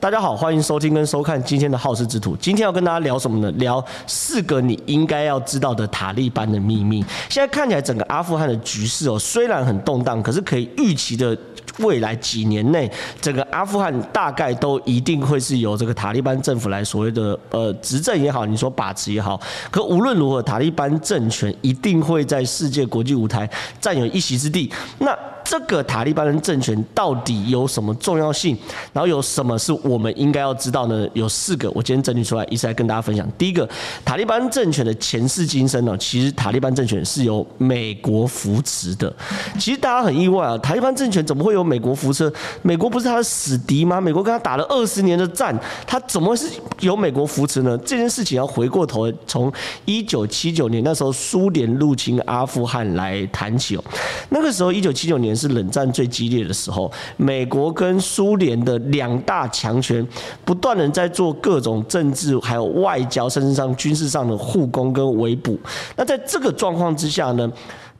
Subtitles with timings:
[0.00, 2.36] 大家好，欢迎收听跟收看今天的好事之徒。
[2.36, 3.50] 今天要跟大家聊什么呢？
[3.58, 7.04] 聊四个你应该要知道的塔利班的秘密。
[7.28, 11.36] 现在看起来整个阿富汗的局势哦，虽然很动荡，可是可以预期的
[11.80, 12.88] 未来几年内，
[13.20, 19.40] 整个阿富汗大概都一定会是由这个塔利班政府来所谓的呃执政也好，你说把持也好。
[19.68, 24.72] 可无论如何，塔利班政权一定会在世界国际舞台占有一席之地。
[25.00, 25.12] 那
[25.48, 28.54] 这个塔利班的政权到底有什么重要性？
[28.92, 31.08] 然后有什么是我们应该要知道呢？
[31.14, 33.26] 有四个，我今天整理出来，一起来跟大家分享。
[33.38, 33.66] 第一个，
[34.04, 39.10] 塔利班政权的前世今生呢，其实塔利班政权是由美国扶持的。
[39.58, 42.30] 其实大家很意外啊，塔利班政权怎么会有美国扶持？
[42.60, 43.98] 美国不是他的死敌吗？
[43.98, 46.46] 美国跟他打了二十年的战，他怎么是
[46.80, 47.74] 由美国扶持呢？
[47.78, 49.50] 这件事情要回过头，从
[49.86, 53.84] 一九七九年那时候苏联入侵阿富汗来谈起哦。
[54.28, 55.37] 那个时候一九七九年。
[55.38, 60.06] 是冷战最激烈的时候，美国跟苏联的两大强权
[60.44, 65.56] 不断的在做各种政治、还有外交，甚至上军事上的互攻跟围捕。
[65.96, 67.48] 那在这个状况之下呢，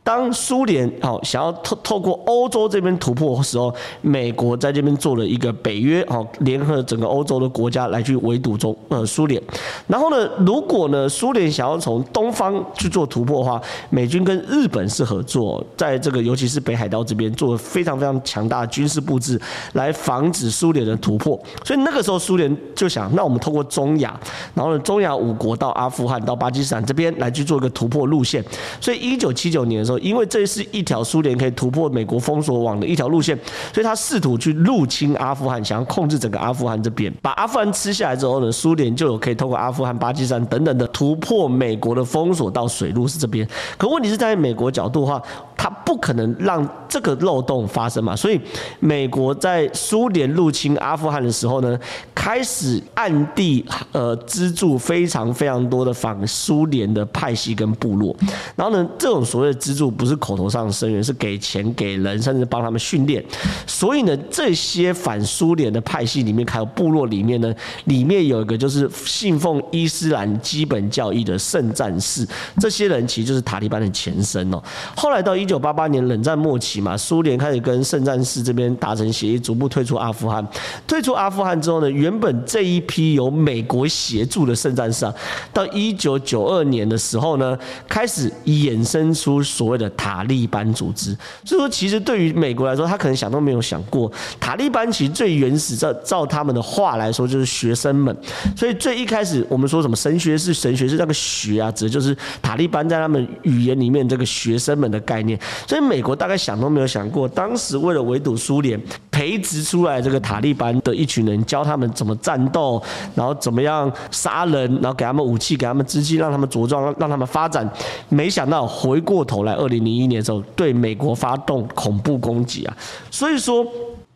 [0.03, 9.39] 当苏联哦想要透透过欧洲这边突破的时候，美国在这边做了一个北约哦，联合整个欧洲的国家来去围堵中呃苏联。
[9.85, 13.61] 然后呢，如果呢苏联想要从东方去做突破的话，
[13.91, 19.39] 美军跟日本是合作，在这个尤其是北海道这边做了非常非常强大的军事布置，
[19.73, 21.39] 来防止苏联的突破。
[21.63, 24.19] 所以那个时候苏联就想，那我们透过中亚，
[24.55, 28.43] 然后呢中亚五国到阿富汗到巴基斯坦这边来去做一个突破路线。
[28.81, 29.98] 所以一九七九年的时候。
[29.99, 33.37] 因为这是一条苏联可以突破美国封锁网的一条路线，
[33.73, 43.47] 所以他试图去入侵阿富汗，想要控制整个阿富汗这边，把阿富汗吃下来之后呢，苏联就有可以通过阿富汗、巴基斯坦等等的突破美国的封锁到水路是这边。
[43.77, 45.21] 可问题是在美国角度的话，
[45.61, 48.39] 他不可能让这个漏洞发生嘛，所以
[48.79, 51.77] 美国在苏联入侵阿富汗的时候呢，
[52.15, 58.15] 开始暗地呃资助非常非常多的反苏联的派系跟部落，
[58.55, 59.89] 然后呢，这种所谓的资助。
[59.99, 63.21] 不是口头上的声援，是给钱给人，甚至帮他们训练。
[63.67, 67.53] 所以呢，这些反苏联的派系里面，还有部落里面呢，
[67.85, 72.25] 里面有一个就是信奉伊斯兰基本教义的圣战士。
[72.61, 74.61] 这些人其实就是塔利班的前身哦。
[74.95, 80.47] 后来到一九八八年冷战末期嘛，苏联开始跟圣战士这边达成协议，逐步退出阿富汗。
[80.85, 85.13] 退出阿富汗之后呢，原本这一批由美国协助的圣战士啊，
[85.51, 98.15] 到一九九二年的时候呢，开始衍生出所谓的塔利班组织，所以说其实对于美国来说，他可能想都没有想过，塔利班其实最原始，照照他们的话来说，就是学生们。
[98.55, 105.38] 所以最一开始我们说什么神学是神学是那个学啊，指的就是塔利班在他们语言里面这个学生们的概念。
[105.67, 108.79] 所以美国大概想都没有想过，当时为了围堵苏联，
[109.11, 112.81] 培植出来这个塔利班的一群人，教他们怎么战斗，
[113.15, 117.69] 然后怎么样杀人，然后给他们武器，给他们资金，让他们茁壮，让他们发展。
[118.09, 122.77] 没想到回过头来，二零零一年的时候对美国发动恐怖攻击啊！
[123.11, 123.65] 所以说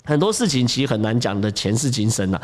[0.05, 2.41] 很多事情其实很难讲的前世今生啊。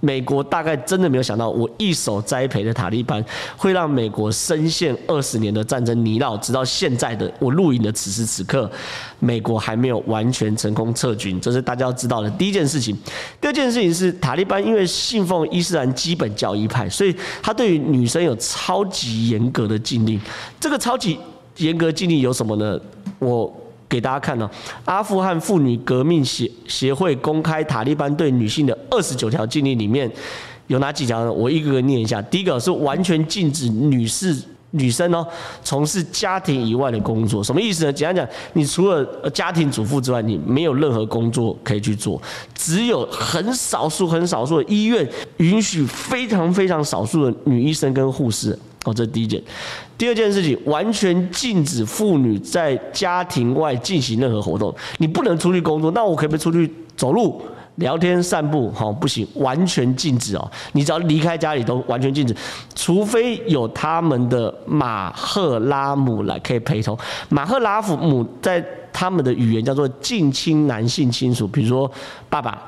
[0.00, 3.22] 美国大概真的没有想到，我一手栽培的塔利班
[3.56, 8.70] 会让美国深陷二十年的战争泥淖，直到现在的我录影的此时此刻，
[9.18, 12.96] 美国还没有完全成功撤军，这是大家要知道的第一件事情。
[13.40, 20.18] 第二件事情是，塔利班因为信奉伊斯兰基本教义派，所以他对于女生有超级严格的禁令。
[20.58, 21.18] 这个超级
[21.58, 22.80] 严格禁令有什么呢？
[23.18, 23.54] 我。
[23.90, 24.48] 给大家看呢，
[24.84, 30.10] 阿富汗妇女革命协协会公开塔利班对女性的二十九条禁令里面
[30.68, 31.32] 有哪几条呢？
[31.32, 32.22] 我一个个念一下。
[32.22, 34.34] 第一个是完全禁止女士
[34.70, 35.26] 女生哦
[35.64, 37.92] 从事家庭以外的工作，什么意思呢？
[37.92, 42.22] 简单讲，你除了家庭主妇之外，你没有任何工作可以去做，
[42.54, 45.04] 只有很少数很少数的医院
[45.38, 48.56] 允许非常非常少数的女医生跟护士。
[48.84, 49.42] 哦，这是第一件。
[49.98, 54.74] 第二件事情，完全禁止妇女在家庭外进行任何活动。
[54.96, 57.42] 你不能出去工作，那我可不可以出去走路、
[57.74, 58.72] 聊天、散步？
[58.72, 60.50] 好，不行，完全禁止哦。
[60.72, 62.34] 你只要离开家里都完全禁止，
[62.74, 66.98] 除非有他们的马赫拉姆来可以陪同。
[67.28, 71.90] 马赫拉姆在他们的语言叫做近亲男性亲属，比如说
[72.30, 72.62] 爸爸、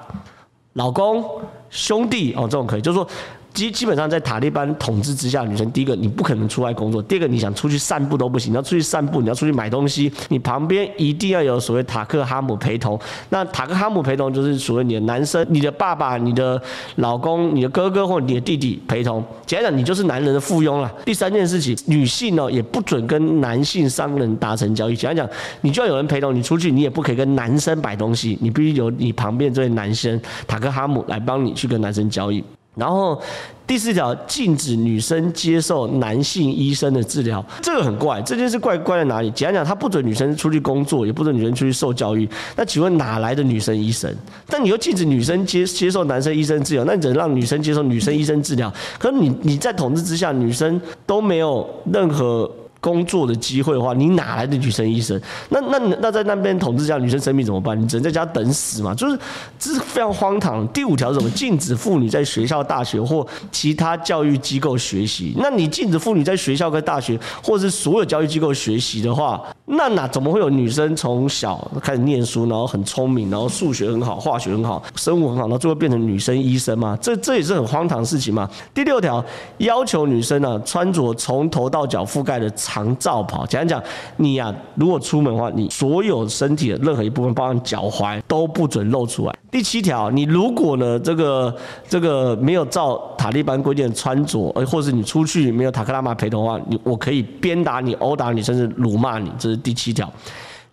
[0.75, 1.25] 老公、
[1.71, 3.09] 兄弟哦，这种可以，就是说。
[3.53, 12.99] 基基本上在塔利班统治之下，女生第一个你不可能出外工作，第二个你想出去散步都不行，你要出去散步，你要出去买东西，你旁边一定要有所谓塔克哈姆陪同。
[13.29, 16.61] 那塔克哈姆陪同就是所谓你的男生、你的爸爸、你的
[16.97, 19.23] 老公、你的哥哥或你的弟弟陪同。
[19.47, 20.91] 简单讲，你就是男人的附庸了。
[21.05, 24.97] 第三件事情，女性呢也不准跟男性商人达成交易。
[24.97, 25.29] 简单讲，
[25.61, 32.43] 你就要有人陪同你出去，你也不可以跟男生买东西，你必须有你旁边这位男生塔克哈姆来帮你去跟男生交易。
[32.75, 33.21] 然后
[33.67, 38.21] 第四条，禁止女生接受男性医生的治疗，这个很怪。
[38.23, 39.31] 这件事怪怪在哪里？
[39.33, 42.29] 简单讲，他不准女生出去工作，也不准女生出去受教育。
[42.57, 44.11] 那请问哪来的女生医生？
[44.47, 48.73] 但你又禁止女生接接受男生医生治疗，那你只能让女生接受女生医生治疗。
[48.99, 52.51] 可是你你在统治之下，女生都没有任何。
[52.83, 55.19] 工作的机会的话，你哪来的女生医生？
[55.51, 57.81] 那那那在那边统治下，女生生病怎么办？
[57.81, 58.93] 你只能在家等死嘛？
[58.93, 59.17] 就是
[59.57, 60.67] 这是非常荒唐。
[60.69, 61.31] 第五条是什么？
[61.31, 65.33] 禁止妇女在学校、大学或其他教育机构学习。
[65.37, 76.99] 那你禁止妇女在学校跟大学，或是所有教育机构学习的话，那哪怎么会有女生从小开始念书，然后很聪明，然后数学很好，化学很好，生物很好，然后最后变成女生医生吗？
[77.01, 78.51] 这这也是很荒唐的事情嘛。
[78.75, 79.25] 第六条
[79.59, 82.53] 要求女生呢、穿着从头到脚覆盖的。
[82.73, 83.83] 长罩袍，简单讲，
[84.17, 89.35] 你呀、啊，如果出门的话，你所有身体的任何一部分，包括脚踝，都不准露出来。
[89.51, 91.55] 第七条，你如果呢，这个
[91.87, 99.31] 这个没有照塔利班规定的穿着，呃，或者是你出去没有塔克拉玛陪同的话，你我可以鞭打你、殴打你，甚至辱骂你。
[99.39, 100.11] 这是第七条。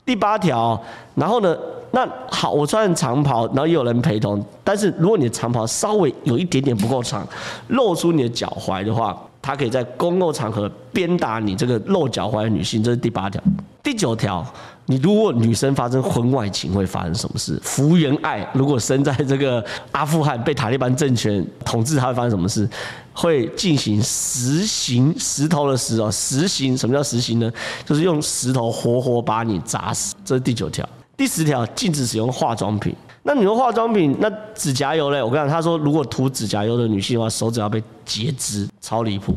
[0.06, 0.82] 第八条，
[1.16, 1.54] 然后呢，
[1.92, 7.28] 那好，我穿长袍，然后也有人陪同，但是如果你的长袍稍微有一点点不够长，
[7.68, 9.22] 露出你的脚踝的话。
[9.42, 13.42] 他可以在公共场合鞭打你这个露脚踝的女性，这是第八条。
[13.82, 14.46] 第九条，
[14.86, 17.60] 你如果女生发生婚外情会发生什么事？
[17.64, 22.70] 福原爱如果生在这个阿富汗被塔利班政权统治，她会发生什么事？
[23.14, 26.78] 会进行石刑，石头的石哦，石刑。
[26.78, 27.52] 什么叫石刑呢？
[27.86, 30.14] 就是用石头活活把你砸死。
[30.24, 30.88] 这是第九条。
[31.18, 32.96] 第十条，禁止使用化妆品。
[33.24, 35.22] 那你说化妆品，那指甲油嘞？
[35.22, 39.36] 我跟你讲，他说如果涂指甲油的女性的话，手指要被截肢，超离谱。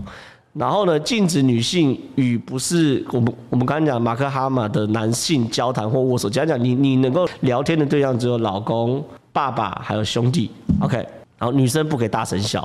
[0.55, 6.29] 然后呢，禁止女性与不是我们我们刚才讲马克哈马的男性交谈或握手。
[6.29, 9.03] 简单讲你你能够聊天的对象只有老公、
[9.33, 10.51] 爸爸还有兄弟。
[10.81, 11.22] OK。
[11.43, 12.57] 然后女生不可以大声笑，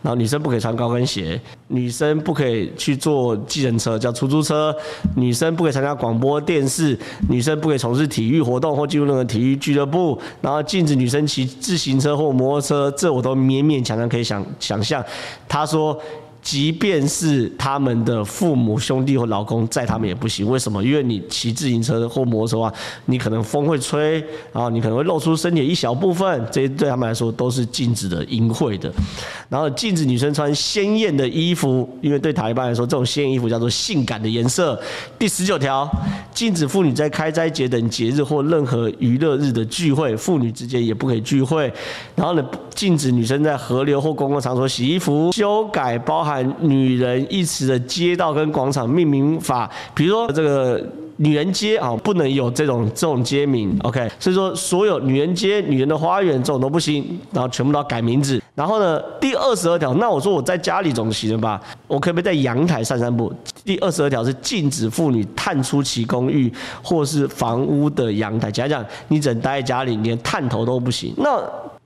[0.00, 1.38] 然后女生不可以穿高跟鞋，
[1.68, 4.74] 女生不可以去坐计程车叫出租车，
[5.16, 6.98] 女生不可以参加广播电视，
[7.28, 15.04] 女生不可以从事体育活动或进入任何体育俱乐部，然后禁止女生骑自行车或摩托车，这我都勉勉强强可以想想象。
[15.46, 16.00] 他说。
[16.42, 20.48] 即便是他们的父母、兄弟或老公在，他们也不行。
[20.50, 20.82] 为什么？
[20.82, 22.74] 因为你骑自行车或摩托车的话，
[23.06, 24.14] 你可能风会吹，
[24.52, 28.92] 然后你可能会露出身体一小部分，这些对他们来说都是禁止的、淫秽的。
[29.48, 34.76] 然后禁止女生穿鲜艳的衣服，因为对塔利班来说，这种鲜艳衣服叫做性感的颜色。
[35.16, 35.88] 第十九条，
[36.34, 41.72] 禁止妇女在开斋节等节日或任何娱乐日的聚会，妇女之间也不可以聚会。
[42.16, 42.44] 然后呢，
[42.74, 45.30] 禁止女生在河流或公共场所洗衣服。
[45.32, 46.42] 修改包含。
[46.60, 50.84] “女人”一词的街道跟广场命名法，比如说这个
[51.16, 53.76] 女人街啊，不能有这种这种街名。
[53.82, 58.40] OK，所以说所有女人街、女人的花园这种都不行，然后全部都要改名字。
[58.54, 61.60] 然后呢，第二十二条，那我说我在家里总行了吧？
[61.86, 63.32] 我可不可以在阳台散散步？
[63.64, 68.50] 第二十二条是禁止妇女探出其公寓或是房屋的阳台。
[68.50, 71.14] 讲讲，你只能待在家里，连探头都不行。
[71.16, 71.42] 那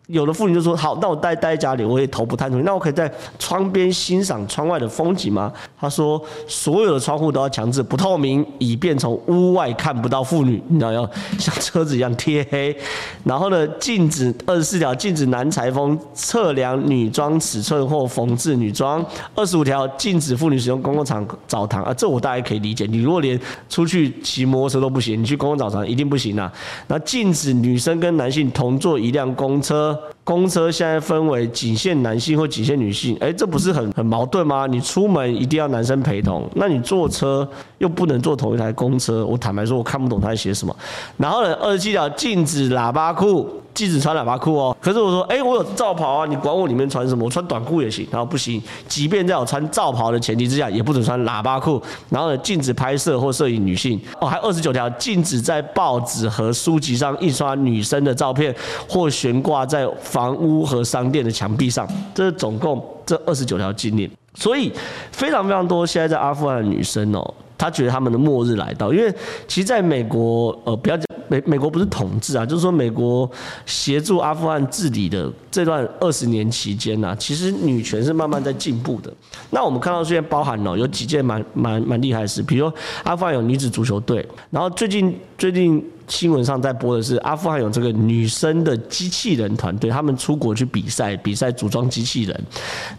[0.07, 2.63] 有的妇女就说：“好，那我待待在家里，我也头不探出去。
[2.63, 10.63] 那我可以在窗边欣赏窗外的风景吗？”他说：“所有的窗户都要强制不透明，以便从屋外看不到妇女。
[10.69, 11.05] 你知道要
[11.41, 12.77] 像车子一样贴黑。
[13.25, 19.05] 然后呢，禁止二十四条，禁止男裁缝测量女装尺寸或缝制女装。
[19.35, 22.87] 二十五条，禁止妇女使用公共场澡堂啊，这我大概可以理解。
[22.87, 23.37] 你如果连
[23.69, 26.53] 出去骑摩托车都不行，你去公共澡堂一定不行啊。
[26.87, 34.67] 那禁止女生跟男性同坐一辆公车。”公车现在分为仅限男性或仅限女性，哎，这不是很很矛盾吗？
[34.67, 37.49] 你出门一定要男生陪同，那你坐车
[37.79, 39.25] 又不能坐同一台公车。
[39.25, 40.75] 我坦白说，我看不懂他在写什么。
[41.17, 43.49] 然后呢，二十七条禁止喇叭裤。
[43.77, 47.27] 禁止穿喇叭裤哦，可是我说，哎，我有罩袍啊，你管我里面穿什么？
[47.27, 48.09] 我穿短裤也行。
[48.11, 51.81] 然后不行，即便在我穿罩袍的前提之下，也不准穿喇叭裤。
[52.09, 54.01] 然后呢，禁止拍摄或摄影女性。
[54.19, 58.55] 哦，还二十九条，禁止在报纸和书籍上印刷女生的照片，
[58.89, 61.87] 或悬挂在房屋和商店的墙壁上。
[62.15, 64.11] 这是总共这二十九条禁令。
[64.35, 64.73] 所以
[65.13, 69.15] 非常非常多现在在阿富汗的女生哦，她觉得他们的末日来到，因为
[69.47, 71.05] 其实在美国，呃，不要讲。
[71.29, 73.31] 美美国不是统治啊，就是说美国
[73.65, 79.13] 协助阿富汗治理的这段二十年期间呢，其实女权是慢慢在进步的。
[79.51, 85.85] 那我们看到虽然包含了有几件蛮蛮蛮厉害的事，比如说阿富汗有女子足球队，然后最近最近。
[86.09, 92.45] 新闻上在播的是阿富汗有这个女生的机器人团队，他们出国去比赛，比赛组装机器人。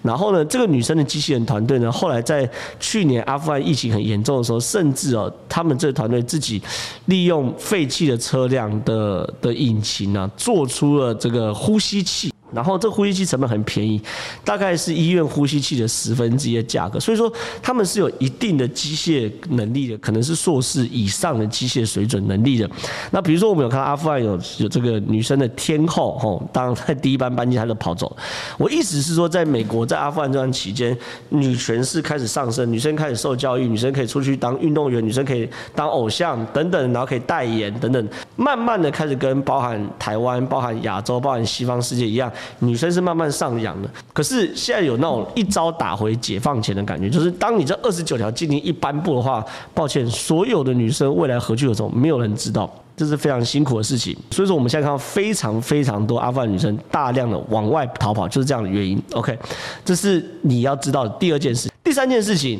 [0.01, 2.49] 然后呢，这个女生的机器人团队呢，后来在
[2.79, 6.61] 去年阿富汗疫情很严重的时候，甚至哦，他们这团队自己
[7.05, 12.31] 利用废弃的车辆的的引擎呢，做出了这个呼吸器。
[12.57, 14.01] 然后这呼吸器成本很便宜，
[14.43, 22.67] 大概是医院呼吸器的十分之一的价格，所以说他们是有一定的机械能力的，可能是硕士以上的机械水准能力的。
[23.11, 28.17] 那比如说我们有看到阿富汗有有这个女生的天后吼，当在第一班班机她就跑走。
[28.57, 30.97] 我意思是说，在美国在阿富汗这段期间，
[31.29, 42.31] 女权是开始上升，女生开始受教育，女生可以出去当运动员，女生可以当偶像等等，然后可以代言等等，慢慢的开始跟包含台湾、包含亚洲、包含西方世界一样。
[42.59, 54.15] 女生是慢慢上扬的，可是现在有那种一招打回解放前的感觉，就是当你这二十九条禁令一颁布的话，抱歉，所有的女生未来何去何从，没有人知道，这是非常辛苦的事情。
[54.31, 59.01] 所以说，我们现在看到非常非常多阿富汗女生大量的往外逃跑，就是这样的原因。
[59.13, 59.37] OK，
[59.85, 62.59] 这是你要知道的第二件事，第三件事情。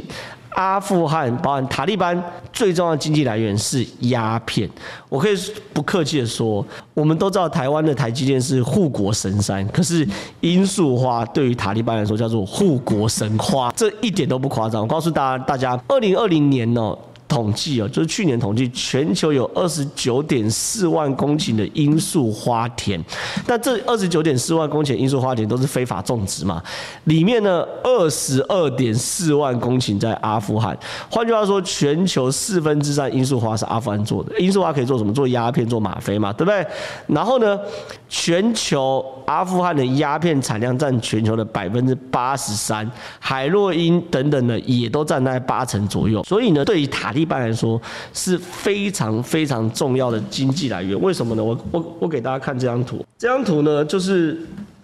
[0.57, 2.19] 阿富汗包含塔利班
[2.51, 4.67] 最重要的经济来源是鸦片。
[5.07, 5.37] 我可以
[5.71, 10.07] 不客气的说，我们都知道台湾的台积电是护国神山，可是
[10.41, 14.81] 罂粟花对于塔利班来说叫做护国神花，这一点都不夸张。
[14.81, 16.97] 我告诉大家，大家二零二零年呢。
[17.27, 23.03] 统计哦，就是去年统计，全球有二十九点四万公顷的罂粟花田，
[23.45, 26.63] 但这二十九点四万公顷罂粟花田都是非法种植嘛？
[27.03, 30.77] 里面呢，二十二点四万公顷在阿富汗。
[31.09, 34.33] 换句话说，全球四分之三罂粟花是阿富汗做的。
[34.37, 35.13] 罂粟花可以做什么？
[35.17, 36.65] 做鸦片，做吗啡嘛，对不对？
[37.07, 37.59] 然后呢，
[38.07, 42.87] 全球阿富汗的鸦片产量占全球的百分之八十三，
[43.19, 46.23] 海洛因等等的也都占在八成左右。
[46.23, 47.81] 所以呢，对于塔一般来说
[48.13, 51.43] 是非常非常重要的经济来源，为什么呢？
[51.43, 54.37] 我我我给大家看这张图，这张图呢就是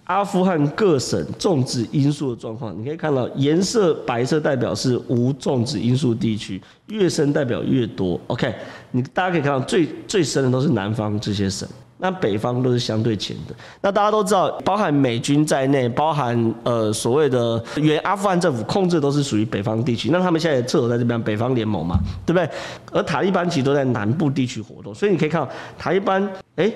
[0.04, 2.78] 阿富汗各省种植罂粟的状况。
[2.78, 8.20] 你可以看到颜色白色代表是无种植罂粟地区，越深代表越多。
[8.26, 8.54] OK，
[8.90, 11.68] 你大家可以看到最最深的都是南方这些省。
[11.98, 13.54] 那北方都是相对浅的。
[13.80, 20.10] 那大家都知道，包含美军在内，包含呃所谓的原阿富汗政府控制都是属于北方地区。
[20.10, 22.48] 那他们现在也撤走在这边，北方联盟嘛，对不对？
[22.92, 25.48] 而塔利班其实都在南部地区活动，所以你可以看到
[25.78, 26.70] 塔利班哎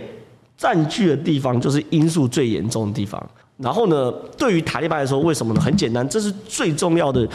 [0.56, 3.22] 占据的地方就是罂粟最严重的地方。
[3.58, 5.60] 然后呢，对于塔利班来说，为什么呢？
[5.60, 7.28] 很简单，这是最重要的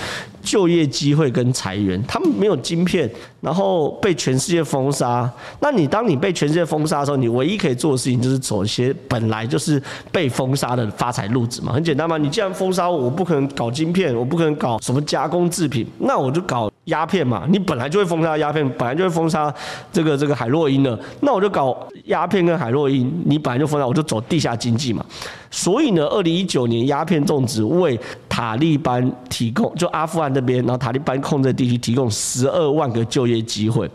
[0.44, 2.02] 就业机会跟裁员。
[2.08, 3.10] 他们没有晶片，
[3.42, 5.32] 然后被全世界封杀。
[5.60, 9.82] 那你当你被全世界封杀的时候，你唯一可以做的事情就是走一些本来就是
[10.12, 11.74] 被封杀的发财路子嘛。
[11.74, 17.46] 很简单嘛，你既然封杀我，我不可能搞晶片，我不可能搞什么加工制品，那我就搞鸦片嘛。
[17.50, 19.54] 你本来就会封杀鸦片，本来就会封杀
[19.92, 23.12] 这个这个海洛因的，那我就搞鸦片跟海洛因。
[23.26, 25.06] 你本来就封杀，我就走地下经济嘛。
[25.50, 27.98] 所以呢，二零一九年鸦片种植为
[28.34, 33.88] 塔利班提供，就阿富汗这边，然后塔利班控制地区提供十二万个就业机会。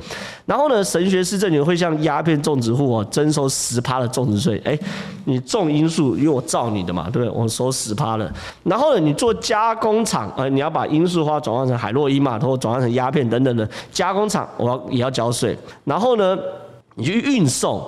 [0.47, 4.62] 然后呢，神学市政权会向鸦片种植户哦征收十趴的种植税。
[4.64, 4.78] 哎，
[5.25, 7.28] 你种罂粟，因为我造你的嘛，对不对？
[7.28, 8.33] 我收十趴了。
[8.62, 15.59] 然后呢，你做加工厂，呃，你要把罂粟花转换成海洛因嘛，或转换成鸦片等等的加工厂，我要也要交税。
[15.85, 16.38] 然后呢，
[16.95, 17.85] 你去运送。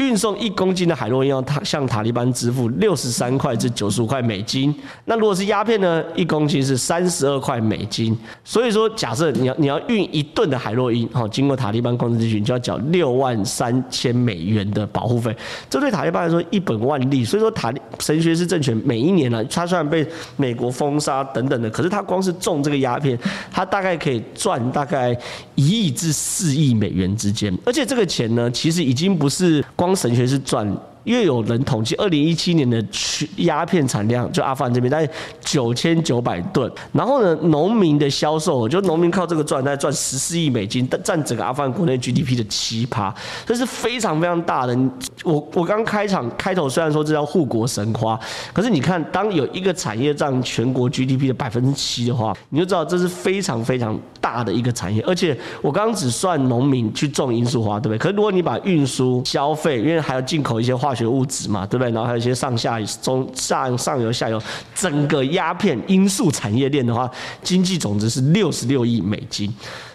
[0.00, 4.74] 运送一公斤的海洛因要他向塔利班支付六十三块至九十五块美金。
[5.04, 6.02] 那如果是鸦片呢？
[6.16, 8.16] 一公斤是三十二块美金。
[8.42, 15.36] 所以说，假设你要你要运一吨的海洛因，哈，经过塔利班控制地区，你就要缴六万三千美元的保护费。
[15.68, 17.22] 这对塔利班来说一本万利。
[17.22, 20.06] 所以说，塔利神学士政权每一年呢，他虽然被
[20.38, 23.18] 美国封杀等等的，可是他光是种这个鸦片，
[23.52, 25.14] 他大概可以赚大概
[25.56, 27.54] 一亿至四亿美元之间。
[27.66, 29.89] 而且这个钱呢，其实已经不是光。
[29.94, 30.66] 神学是转。
[31.10, 32.80] 因为有人统计，二零一七年的
[33.38, 36.70] 鸦片产量，就阿富汗这边大概九千九百吨。
[36.92, 43.12] 然后呢，农民的销售，就农民靠这个赚，大概赚十四亿美金，占整个阿富汗国内 GDP 的七趴，
[43.44, 44.78] 这是非常非常大的。
[45.24, 48.16] 我我刚开场开头虽然说这叫护国神花，
[48.52, 55.02] 可是你看，当有一个产业占全国 GDP 的百分之七的话，你就知道这是非常非常大的一个产业。
[55.02, 57.98] 而且我刚刚只算农民去种罂粟花，对不对？
[57.98, 61.90] 可是如果你把运输、消费，因为还要进口一些化学物质嘛，对不对？
[61.92, 64.40] 然后还有一些上下中上上游下游，
[64.74, 67.10] 整个鸦片罂粟产业链的话，
[67.42, 69.52] 经济总值是六十六亿美金。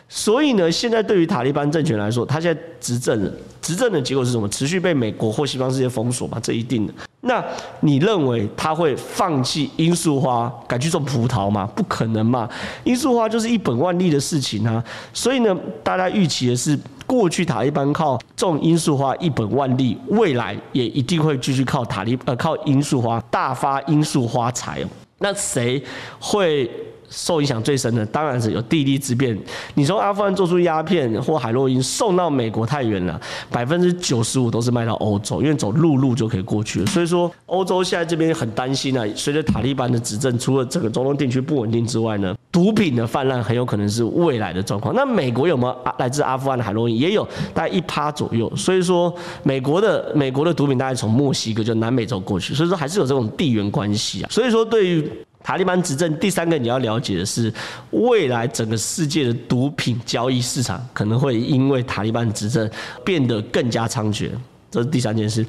[0.08, 3.32] 所以呢，现在对于塔利班政权来说，他现在执政了，
[3.62, 4.48] 执政的结果是什么？
[4.50, 6.94] 持续被美国或西方世界封锁嘛，这一定的。
[7.28, 7.44] 那
[7.80, 11.68] 你认为他会放弃罂粟花，改去种葡萄吗？
[11.76, 12.48] 不可能嘛！
[12.84, 14.84] 罂粟花就是一本万利的事情啊。
[15.12, 24.84] 所以呢，大家预期的是，过去塔利班靠种罂粟花一本万利，未来也一定会继续靠塔利呃靠罂粟花大发罂粟花财。
[25.18, 25.84] 那谁
[26.20, 26.70] 会？
[27.10, 29.38] 受影响最深的当然是有地利之便。
[29.74, 33.20] 你从阿富汗做出鸦片或海洛因送到美国太远了，
[33.50, 36.86] 百分之九十五都是卖到欧洲，因为走陆路就可以过去了。
[36.86, 39.06] 所以说，欧洲现在这边很担心啊。
[39.16, 44.94] 随着塔利班的执政，除了整个中东地区不稳定之外呢，毒品的泛滥很有可能是未来的状况。
[44.96, 46.98] 那美国有没有来自阿富汗的海洛因？
[46.98, 48.52] 也有，大概一趴左右。
[48.56, 54.30] 所以说，美国的美国的毒品大概从墨西哥就南美洲过去，所以说还是有这种地缘关系啊。
[54.30, 55.10] 所以说，对于
[55.46, 57.54] 塔利班执政，第三个你要了解的是，
[57.92, 62.68] 未来整个世界的毒品交易市场可能会因为塔利班执政
[63.04, 64.32] 变得更加猖獗，
[64.72, 65.46] 这是第三件事。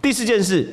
[0.00, 0.64] 第四件事，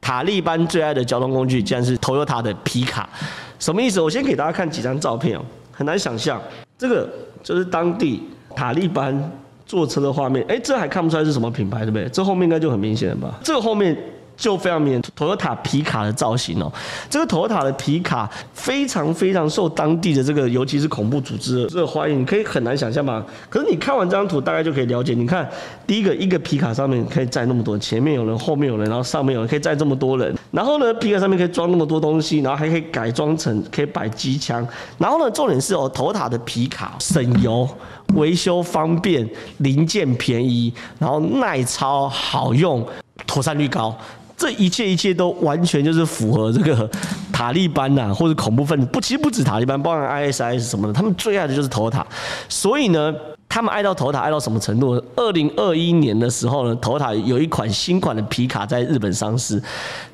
[0.00, 3.10] 塔利班最爱的交通工具竟然是 Toyota 的皮卡，
[3.58, 4.00] 什么意思？
[4.00, 6.40] 我先给大家看几张照片哦，很难想象，
[6.78, 7.10] 这个
[7.42, 8.22] 就是当地
[8.54, 9.32] 塔利班
[9.66, 10.46] 坐车的画面。
[10.48, 12.08] 哎，这还看不出来是什么品牌，对不对？
[12.10, 13.40] 这后面应该就很明显了吧？
[13.42, 13.96] 这个后面。
[14.40, 16.72] 就非常明显，Toyota 皮卡的造型哦，
[17.10, 23.22] 这个 Toyota 的皮卡非常非常受当地的这个，尤其是恐怖组织的这个欢迎，可以很难想象吧？
[23.50, 25.12] 可是你看完这张图，大概就可以了解。
[25.12, 25.46] 你看，
[25.86, 30.34] 第一个一个皮卡上面可以载那么多，前面有人，后面有人，然后上面有人可以载这么多人。
[30.50, 34.66] 然后呢，皮卡上面可以装那么多东西，然后还可以改装成可以摆机枪。
[34.96, 37.68] 然后呢，重点是哦，Toyota 的皮卡省油、
[38.14, 39.28] 维修方便、
[39.58, 42.86] 零件便宜，然后耐操、好用、
[43.26, 43.94] 妥善率高。
[44.40, 46.88] 这一切一切都完全就是符合这个
[47.30, 52.02] 塔利班呐、啊，或者恐怖分子不，其实不止塔利班，包含 ISIS 什么的，他们最爱的就是 Toyota。
[52.48, 53.14] 所以呢，
[53.50, 54.92] 他们爱到 Toyota 爱到什么程度？
[55.14, 59.62] 二零二一年的时候呢，Toyota 有一款新款的皮卡在日本上市，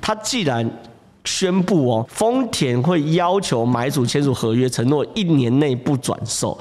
[0.01, 0.69] 它既然
[1.25, 6.59] 宣布哦，丰田会要求买主签署合约，承诺一年内不转售。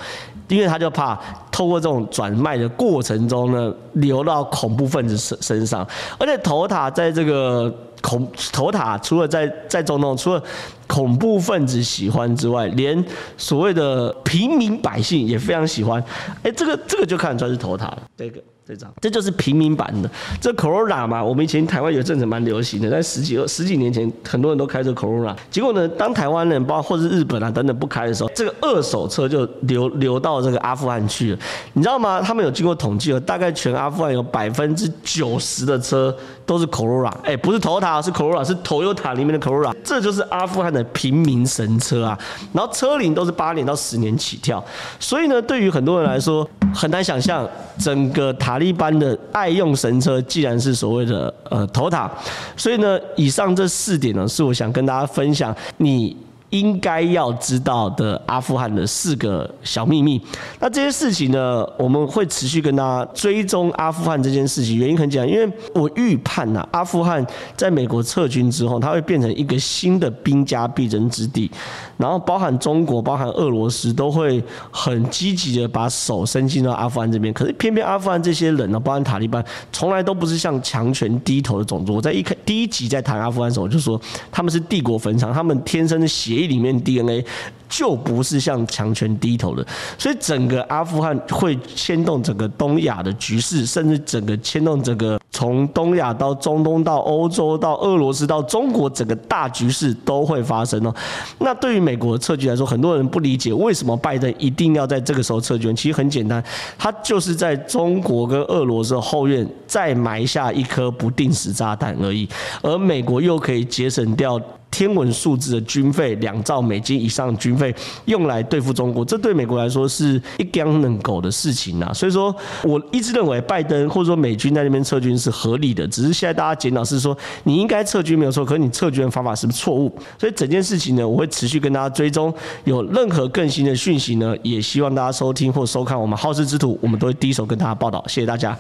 [0.48, 1.20] 因为他就怕
[1.56, 5.88] 透过这种转卖的过程中呢，流到恐怖分子身身上，
[6.20, 10.44] 而且头塔在这个恐头塔除了在在中东，除了
[10.86, 13.02] 恐怖分子喜欢之外，连
[13.38, 16.04] 所谓的平民百姓也非常喜欢。
[16.44, 18.42] 哎，这个这个就看得出来是头塔了，这个。
[18.68, 20.10] 这张，这就是平民版的
[20.42, 21.24] 这 Corolla 嘛。
[21.24, 25.36] 我们以前台湾有阵子蛮流行的，在十几二十几年前，很多人都开这 Corolla。
[25.52, 31.40] 结果呢，当台湾人，包括或是日本啊等等不开的时候，这个二手车就流流到这个阿富汗去了。
[31.74, 32.20] 你知道吗？
[32.20, 37.14] 他们有经过统计了，大概全阿富汗有百分之九十的车都是 Corolla。
[37.22, 39.76] 哎，不是 Toyota，是 Corolla，是 Toyota 里面的 Corolla。
[39.84, 42.18] 这就是阿富汗的平民神车啊。
[42.52, 44.64] 然后车龄都是八年到十年起跳。
[45.00, 47.48] 所以呢，对于很多人来说，很难想象
[47.78, 48.55] 整个塔。
[48.56, 52.10] 塔利班的爱用神车，既然是所谓的呃头塔，
[52.56, 56.16] 所以呢，以上这四点呢，是我想跟大家分享你。
[56.60, 60.22] 应该要知道的阿富汗的四个小秘密。
[60.60, 64.78] 那这些事情呢，我们会持续跟大家追踪阿富汗这件事情。
[64.78, 67.26] 原因很简单，因为我预判呐，阿富汗
[67.58, 71.50] 在美国撤军之后，它会变成一个新的兵家必争之地。
[71.98, 77.34] 然后，包含中国、包含俄罗斯，都会很积极的把手伸进到阿富汗这边。
[77.34, 81.96] 可是，偏偏阿富汗这些人呢，包含塔利班，从来都不是向强权低头的种族。
[81.96, 84.00] 我在一开第一集在谈阿富汗的时候，我就说
[84.32, 86.08] 他们是帝国坟场，他们天生的
[86.48, 87.26] 里面 DNA
[87.68, 89.66] 就不是向强权低头的，
[89.98, 100.94] 所以整个阿富汗会牵动整个东亚的局势，甚至整个牵动整个从东亚到中东到欧洲到俄罗斯到中国整个大局势都会发生哦。
[101.40, 105.76] 那对于美国的撤军来说，很多人不理解为什么拜登一定要在这个时候撤军。
[105.76, 106.42] 其实很简单，
[106.78, 112.30] 他就是在中国跟俄罗斯后院再埋下一颗不定时炸弹而已，
[112.62, 114.40] 而美国又可以节省掉。
[114.76, 117.74] 天文数字的军费，两兆美金以上的军费
[118.08, 121.94] 用来对付中国，这对美国来说是一竿能狗的事情呐。
[121.94, 129.90] 所以说，我一直认为拜登或者说美军在那边撤军是合理的，只是现在大家检讨是说，你应该撤军没有错，可是你撤军的方法是不是错误？
[130.20, 132.34] 所以整件事情呢，我会持续跟大家追踪，
[132.66, 138.04] 有任何更新的讯息呢，也希望大家收听或收看我们好事之徒，我们都会第一手跟大家报道。
[138.08, 138.58] 谢谢大家。